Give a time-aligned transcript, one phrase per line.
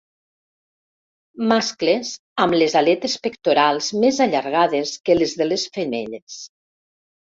[1.51, 2.13] Mascles
[2.45, 6.41] amb les aletes pectorals més allargades que les de les femelles.